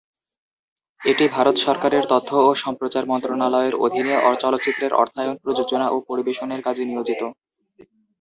[1.01, 7.21] এটি ভারত সরকারের তথ্য ও সম্প্রচার মন্ত্রণালয়ের অধীনে চলচ্চিত্রের অর্থায়ন, প্রযোজনা ও পরিবেশনের কাজে নিয়োজিত।